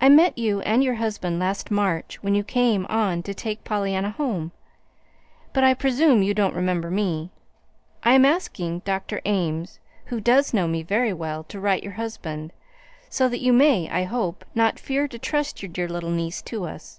"I 0.00 0.08
met 0.08 0.36
you 0.36 0.62
and 0.62 0.82
your 0.82 0.96
husband 0.96 1.38
last 1.38 1.70
March 1.70 2.20
when 2.24 2.34
you 2.34 2.42
came 2.42 2.84
on 2.86 3.22
to 3.22 3.32
take 3.32 3.62
Pollyanna 3.62 4.10
home, 4.10 4.50
but 5.52 5.62
I 5.62 5.74
presume 5.74 6.24
you 6.24 6.34
don't 6.34 6.56
remember 6.56 6.90
me. 6.90 7.30
I 8.02 8.14
am 8.14 8.24
asking 8.24 8.80
Dr. 8.80 9.20
Ames 9.24 9.78
(who 10.06 10.20
does 10.20 10.52
know 10.52 10.66
me 10.66 10.82
very 10.82 11.12
well) 11.12 11.44
to 11.44 11.60
write 11.60 11.84
your 11.84 11.92
husband, 11.92 12.52
so 13.08 13.28
that 13.28 13.38
you 13.40 13.52
may 13.52 13.88
(I 13.88 14.02
hope) 14.02 14.44
not 14.56 14.80
fear 14.80 15.06
to 15.06 15.20
trust 15.20 15.62
your 15.62 15.70
dear 15.70 15.86
little 15.86 16.10
niece 16.10 16.42
to 16.42 16.64
us. 16.64 16.98